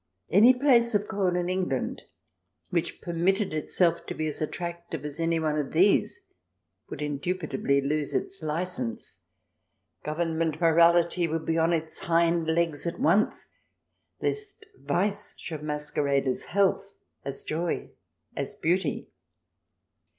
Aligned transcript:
Any 0.31 0.55
place 0.55 0.95
of 0.95 1.07
call 1.07 1.35
in 1.35 1.47
England 1.47 2.05
which 2.71 3.01
permitted 3.01 3.53
itself 3.53 4.07
to 4.07 4.15
be 4.15 4.25
as 4.25 4.41
attractive 4.41 5.05
as 5.05 5.19
any 5.19 5.39
one 5.39 5.59
of 5.59 5.73
these 5.73 6.27
would 6.89 7.03
indubitably 7.03 7.81
lose 7.81 8.15
its 8.15 8.41
licence. 8.41 9.19
Govern 10.01 10.39
ment 10.39 10.59
morality 10.59 11.27
would 11.27 11.45
be 11.45 11.59
on 11.59 11.71
its 11.71 11.99
hind 11.99 12.47
legs 12.47 12.87
at 12.87 12.99
once 12.99 13.49
lest 14.19 14.65
vice 14.75 15.35
should 15.37 15.61
masquerade 15.61 16.25
as 16.25 16.45
health, 16.45 16.95
as 17.23 17.43
joy, 17.43 17.91
as 18.35 18.55
beauty. 18.55 19.11